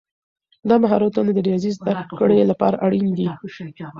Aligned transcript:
دا 0.69 0.75
مهارتونه 0.83 1.29
د 1.33 1.39
ریاضي 1.47 1.71
زده 1.77 1.93
کړې 2.19 2.39
لپاره 2.51 2.75
اړین 2.85 3.07
دي. 3.17 3.29